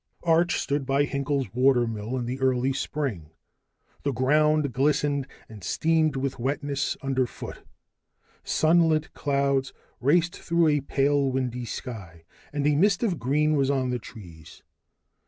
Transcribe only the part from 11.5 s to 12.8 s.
sky, and a